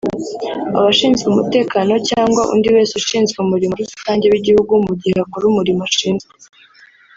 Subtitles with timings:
[0.77, 6.33] abashinzwe umutekano cyangwa undi wese ushinzwe umurimo rusange w’igihugu mu gihe akora umurimo ashinzwe